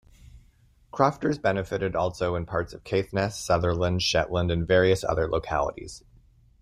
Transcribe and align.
Crofters 0.91 1.37
benefited 1.37 1.95
also 1.95 2.33
in 2.33 2.47
parts 2.47 2.73
of 2.73 2.83
Caithness, 2.83 3.33
Sutherland, 3.35 4.01
Shetland, 4.01 4.49
and 4.49 4.67
various 4.67 5.03
other 5.03 5.29
localities. 5.29 6.03